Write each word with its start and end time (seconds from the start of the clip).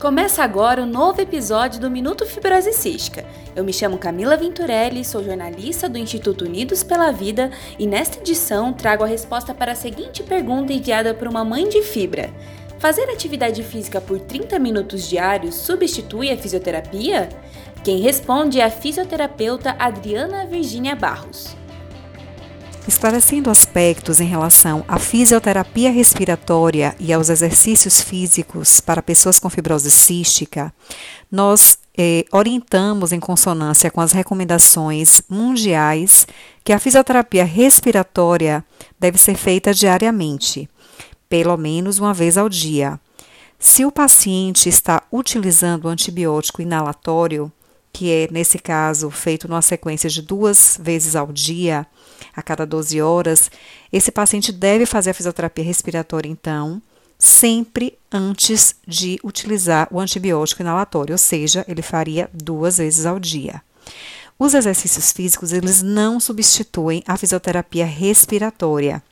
Começa 0.00 0.42
agora 0.42 0.80
o 0.80 0.86
um 0.86 0.88
novo 0.88 1.20
episódio 1.20 1.78
do 1.78 1.90
Minuto 1.90 2.24
Fibrose 2.24 2.72
Cística. 2.72 3.22
Eu 3.54 3.62
me 3.62 3.70
chamo 3.70 3.98
Camila 3.98 4.34
Venturelli, 4.34 5.04
sou 5.04 5.22
jornalista 5.22 5.90
do 5.90 5.98
Instituto 5.98 6.46
Unidos 6.46 6.82
pela 6.82 7.10
Vida 7.10 7.50
e 7.78 7.86
nesta 7.86 8.18
edição 8.18 8.72
trago 8.72 9.04
a 9.04 9.06
resposta 9.06 9.52
para 9.52 9.72
a 9.72 9.74
seguinte 9.74 10.22
pergunta 10.22 10.72
enviada 10.72 11.12
por 11.12 11.28
uma 11.28 11.44
mãe 11.44 11.68
de 11.68 11.82
fibra: 11.82 12.30
Fazer 12.78 13.10
atividade 13.10 13.62
física 13.62 14.00
por 14.00 14.18
30 14.18 14.58
minutos 14.58 15.06
diários 15.06 15.54
substitui 15.54 16.30
a 16.30 16.36
fisioterapia? 16.38 17.28
Quem 17.84 18.00
responde 18.00 18.58
é 18.58 18.64
a 18.64 18.70
fisioterapeuta 18.70 19.76
Adriana 19.78 20.46
Virginia 20.46 20.96
Barros. 20.96 21.59
Esclarecendo 22.88 23.50
aspectos 23.50 24.20
em 24.20 24.26
relação 24.26 24.84
à 24.88 24.98
fisioterapia 24.98 25.90
respiratória 25.90 26.96
e 26.98 27.12
aos 27.12 27.28
exercícios 27.28 28.00
físicos 28.00 28.80
para 28.80 29.02
pessoas 29.02 29.38
com 29.38 29.50
fibrose 29.50 29.90
cística, 29.90 30.72
nós 31.30 31.78
eh, 31.96 32.24
orientamos 32.32 33.12
em 33.12 33.20
consonância 33.20 33.90
com 33.90 34.00
as 34.00 34.12
recomendações 34.12 35.20
mundiais 35.28 36.26
que 36.64 36.72
a 36.72 36.78
fisioterapia 36.78 37.44
respiratória 37.44 38.64
deve 38.98 39.18
ser 39.18 39.36
feita 39.36 39.74
diariamente, 39.74 40.68
pelo 41.28 41.56
menos 41.58 41.98
uma 41.98 42.14
vez 42.14 42.38
ao 42.38 42.48
dia. 42.48 42.98
Se 43.58 43.84
o 43.84 43.92
paciente 43.92 44.70
está 44.70 45.02
utilizando 45.12 45.86
antibiótico 45.86 46.62
inalatório, 46.62 47.52
que 47.92 48.10
é, 48.10 48.28
nesse 48.30 48.58
caso, 48.58 49.10
feito 49.10 49.48
numa 49.48 49.62
sequência 49.62 50.08
de 50.08 50.22
duas 50.22 50.78
vezes 50.80 51.16
ao 51.16 51.32
dia, 51.32 51.86
a 52.34 52.42
cada 52.42 52.64
12 52.64 53.00
horas, 53.00 53.50
esse 53.92 54.10
paciente 54.10 54.52
deve 54.52 54.86
fazer 54.86 55.10
a 55.10 55.14
fisioterapia 55.14 55.64
respiratória, 55.64 56.28
então, 56.28 56.80
sempre 57.18 57.98
antes 58.10 58.74
de 58.86 59.18
utilizar 59.22 59.88
o 59.90 60.00
antibiótico 60.00 60.62
inalatório, 60.62 61.12
ou 61.12 61.18
seja, 61.18 61.64
ele 61.68 61.82
faria 61.82 62.30
duas 62.32 62.78
vezes 62.78 63.04
ao 63.06 63.18
dia. 63.18 63.62
Os 64.38 64.54
exercícios 64.54 65.12
físicos, 65.12 65.52
eles 65.52 65.82
não 65.82 66.18
substituem 66.18 67.02
a 67.06 67.16
fisioterapia 67.16 67.84
respiratória. 67.84 69.02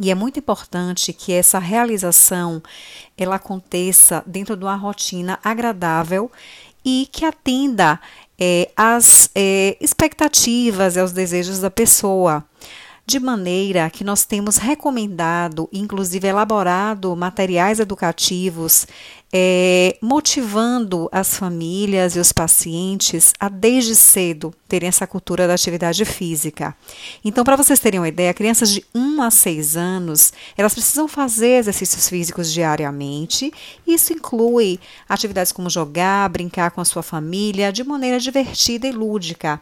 E 0.00 0.10
é 0.10 0.14
muito 0.14 0.38
importante 0.38 1.12
que 1.12 1.32
essa 1.32 1.58
realização 1.58 2.62
ela 3.16 3.36
aconteça 3.36 4.22
dentro 4.26 4.56
de 4.56 4.62
uma 4.62 4.76
rotina 4.76 5.38
agradável 5.42 6.30
e 6.86 7.08
que 7.10 7.24
atenda 7.24 8.00
é, 8.38 8.70
às 8.76 9.28
é, 9.34 9.76
expectativas 9.80 10.94
e 10.94 11.00
aos 11.00 11.10
desejos 11.10 11.58
da 11.58 11.70
pessoa 11.70 12.44
de 13.06 13.20
maneira 13.20 13.88
que 13.88 14.02
nós 14.02 14.24
temos 14.24 14.56
recomendado, 14.56 15.68
inclusive 15.72 16.26
elaborado 16.26 17.14
materiais 17.14 17.78
educativos, 17.78 18.84
é, 19.32 19.96
motivando 20.02 21.08
as 21.12 21.36
famílias 21.36 22.16
e 22.16 22.18
os 22.18 22.32
pacientes 22.32 23.32
a 23.38 23.48
desde 23.48 23.94
cedo 23.94 24.52
terem 24.66 24.88
essa 24.88 25.06
cultura 25.06 25.46
da 25.46 25.54
atividade 25.54 26.04
física. 26.04 26.76
Então, 27.24 27.44
para 27.44 27.54
vocês 27.54 27.78
terem 27.78 28.00
uma 28.00 28.08
ideia, 28.08 28.34
crianças 28.34 28.70
de 28.70 28.84
1 28.92 29.22
a 29.22 29.30
6 29.30 29.76
anos, 29.76 30.32
elas 30.56 30.74
precisam 30.74 31.06
fazer 31.06 31.58
exercícios 31.58 32.08
físicos 32.08 32.52
diariamente. 32.52 33.52
Isso 33.86 34.12
inclui 34.12 34.80
atividades 35.08 35.52
como 35.52 35.70
jogar, 35.70 36.28
brincar 36.28 36.72
com 36.72 36.80
a 36.80 36.84
sua 36.84 37.04
família 37.04 37.72
de 37.72 37.84
maneira 37.84 38.18
divertida 38.18 38.88
e 38.88 38.92
lúdica, 38.92 39.60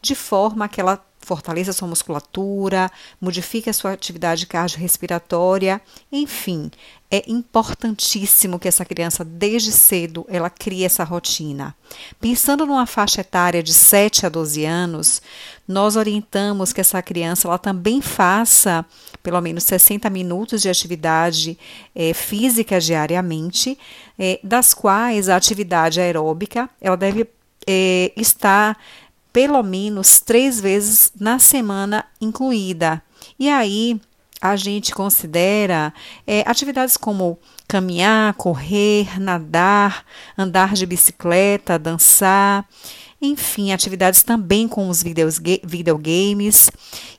de 0.00 0.14
forma 0.14 0.68
que 0.68 0.80
ela 0.80 1.04
fortaleça 1.26 1.72
sua 1.72 1.88
musculatura, 1.88 2.88
modifique 3.20 3.68
a 3.68 3.72
sua 3.72 3.92
atividade 3.92 4.46
cardiorrespiratória, 4.46 5.82
enfim, 6.12 6.70
é 7.10 7.24
importantíssimo 7.26 8.60
que 8.60 8.68
essa 8.68 8.84
criança 8.84 9.24
desde 9.24 9.72
cedo 9.72 10.24
ela 10.28 10.48
crie 10.48 10.84
essa 10.84 11.02
rotina. 11.02 11.74
Pensando 12.20 12.64
numa 12.64 12.86
faixa 12.86 13.22
etária 13.22 13.60
de 13.60 13.74
7 13.74 14.26
a 14.26 14.28
12 14.28 14.64
anos, 14.64 15.20
nós 15.66 15.96
orientamos 15.96 16.72
que 16.72 16.80
essa 16.80 17.02
criança 17.02 17.48
ela 17.48 17.58
também 17.58 18.00
faça 18.00 18.86
pelo 19.20 19.40
menos 19.40 19.64
60 19.64 20.08
minutos 20.08 20.62
de 20.62 20.68
atividade 20.68 21.58
é, 21.92 22.14
física 22.14 22.78
diariamente, 22.78 23.76
é, 24.16 24.38
das 24.44 24.72
quais 24.72 25.28
a 25.28 25.34
atividade 25.34 26.00
aeróbica 26.00 26.70
ela 26.80 26.96
deve 26.96 27.26
é, 27.66 28.12
estar 28.16 28.78
pelo 29.36 29.62
menos 29.62 30.18
três 30.18 30.58
vezes 30.58 31.12
na 31.20 31.38
semana 31.38 32.06
incluída. 32.18 33.02
E 33.38 33.50
aí 33.50 34.00
a 34.40 34.56
gente 34.56 34.94
considera 34.94 35.92
é, 36.26 36.42
atividades 36.46 36.96
como 36.96 37.38
caminhar, 37.68 38.32
correr, 38.32 39.20
nadar, 39.20 40.06
andar 40.38 40.72
de 40.72 40.86
bicicleta, 40.86 41.78
dançar, 41.78 42.66
enfim, 43.20 43.72
atividades 43.72 44.22
também 44.22 44.66
com 44.66 44.88
os 44.88 45.02
videogames 45.02 46.70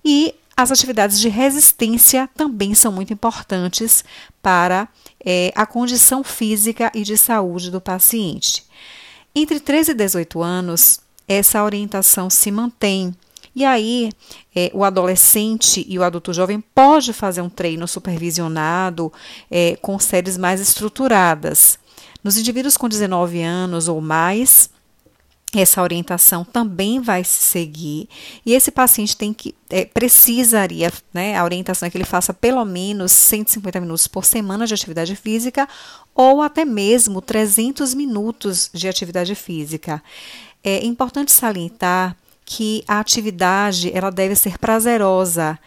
e 0.03 0.33
as 0.55 0.71
atividades 0.71 1.19
de 1.19 1.29
resistência 1.29 2.27
também 2.35 2.73
são 2.73 2.91
muito 2.91 3.13
importantes 3.13 4.03
para 4.41 4.87
é, 5.23 5.51
a 5.55 5.67
condição 5.67 6.23
física 6.23 6.91
e 6.95 7.03
de 7.03 7.15
saúde 7.15 7.69
do 7.69 7.79
paciente. 7.79 8.65
Entre 9.35 9.59
13 9.59 9.91
e 9.91 9.93
18 9.93 10.41
anos, 10.41 11.05
essa 11.27 11.63
orientação 11.63 12.29
se 12.29 12.49
mantém. 12.51 13.13
E 13.55 13.65
aí, 13.65 14.11
é, 14.55 14.69
o 14.73 14.83
adolescente 14.83 15.83
e 15.89 15.97
o 15.97 16.03
adulto 16.03 16.31
jovem 16.31 16.61
pode 16.61 17.11
fazer 17.11 17.41
um 17.41 17.49
treino 17.49 17.87
supervisionado 17.87 19.11
é, 19.49 19.75
com 19.77 19.97
séries 19.97 20.37
mais 20.37 20.61
estruturadas. 20.61 21.79
Nos 22.23 22.37
indivíduos 22.37 22.77
com 22.77 22.87
19 22.87 23.41
anos 23.41 23.87
ou 23.87 23.99
mais, 23.99 24.69
essa 25.55 25.81
orientação 25.81 26.43
também 26.43 27.01
vai 27.01 27.23
se 27.23 27.41
seguir 27.41 28.09
e 28.45 28.53
esse 28.53 28.69
paciente 28.69 29.15
tem 29.15 29.33
que 29.33 29.55
é, 29.69 29.85
precisaria, 29.85 30.91
né, 31.13 31.37
a 31.37 31.43
orientação 31.43 31.87
é 31.87 31.89
que 31.89 31.97
ele 31.97 32.03
faça 32.03 32.33
pelo 32.33 32.63
menos 32.65 33.11
150 33.11 33.79
minutos 33.79 34.07
por 34.07 34.25
semana 34.25 34.67
de 34.67 34.73
atividade 34.73 35.15
física 35.15 35.67
ou 36.13 36.41
até 36.41 36.65
mesmo 36.65 37.21
300 37.21 37.93
minutos 37.93 38.69
de 38.73 38.87
atividade 38.87 39.33
física. 39.35 40.03
É 40.69 40.85
importante 40.85 41.31
salientar 41.31 42.13
que 42.45 42.83
a 42.89 42.99
atividade 42.99 43.89
ela 43.95 44.09
deve 44.11 44.35
ser 44.35 44.57
prazerosa 44.57 45.57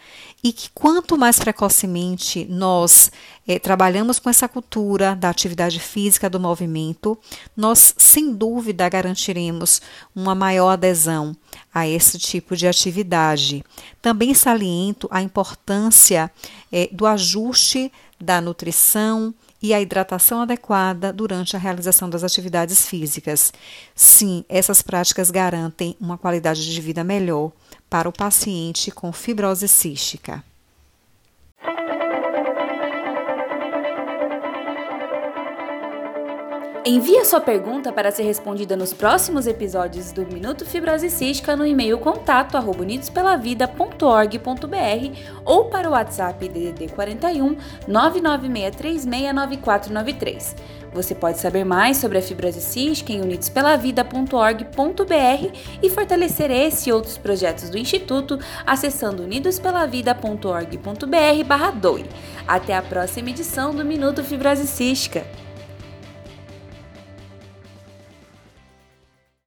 e 0.43 0.53
que 0.53 0.69
quanto 0.75 1.17
mais 1.17 1.39
precocemente 1.39 2.45
nós 2.47 3.11
é, 3.47 3.57
trabalhamos 3.57 4.19
com 4.19 4.29
essa 4.29 4.47
cultura 4.47 5.15
da 5.15 5.31
atividade 5.31 5.79
física, 5.79 6.29
do 6.29 6.39
movimento, 6.39 7.17
nós 7.57 7.95
sem 7.97 8.31
dúvida 8.31 8.87
garantiremos 8.87 9.81
uma 10.15 10.35
maior 10.35 10.69
adesão 10.69 11.35
a 11.73 11.87
esse 11.87 12.19
tipo 12.19 12.55
de 12.55 12.67
atividade. 12.67 13.65
Também 14.03 14.35
saliento 14.35 15.07
a 15.09 15.19
importância 15.19 16.31
é, 16.71 16.87
do 16.91 17.07
ajuste 17.07 17.91
da 18.19 18.39
nutrição 18.39 19.33
e 19.61 19.73
a 19.73 19.81
hidratação 19.81 20.41
adequada 20.41 21.13
durante 21.13 21.55
a 21.55 21.59
realização 21.59 22.09
das 22.09 22.23
atividades 22.23 22.87
físicas. 22.87 23.53
Sim, 23.95 24.43
essas 24.49 24.81
práticas 24.81 25.29
garantem 25.29 25.95
uma 25.99 26.17
qualidade 26.17 26.73
de 26.73 26.81
vida 26.81 27.03
melhor 27.03 27.51
para 27.89 28.09
o 28.09 28.13
paciente 28.13 28.89
com 28.89 29.11
fibrose 29.13 29.67
cística. 29.67 30.43
Envie 36.83 37.19
a 37.19 37.25
sua 37.25 37.39
pergunta 37.39 37.93
para 37.93 38.11
ser 38.11 38.23
respondida 38.23 38.75
nos 38.75 38.91
próximos 38.91 39.45
episódios 39.45 40.11
do 40.11 40.25
Minuto 40.25 40.65
Fibrose 40.65 41.11
Cística 41.11 41.55
no 41.55 41.63
e-mail 41.63 41.99
contato 41.99 42.57
unidospelavida.org.br 42.57 45.19
ou 45.45 45.65
para 45.65 45.87
o 45.87 45.91
WhatsApp 45.91 46.49
DDD 46.49 46.87
41 46.91 47.55
996369493. 47.87 50.55
Você 50.91 51.13
pode 51.13 51.37
saber 51.37 51.63
mais 51.63 51.97
sobre 51.97 52.17
a 52.17 52.21
fibrose 52.21 52.59
cística 52.59 53.13
em 53.13 53.21
unidospelavida.org.br 53.21 55.55
e 55.83 55.89
fortalecer 55.89 56.49
esse 56.49 56.89
e 56.89 56.93
outros 56.93 57.15
projetos 57.15 57.69
do 57.69 57.77
Instituto 57.77 58.39
acessando 58.65 59.21
unidospelavida.org.br/doe. 59.23 62.05
Até 62.47 62.75
a 62.75 62.81
próxima 62.81 63.29
edição 63.29 63.75
do 63.75 63.85
Minuto 63.85 64.23
Fibrose 64.23 64.65
Cística. 64.65 65.23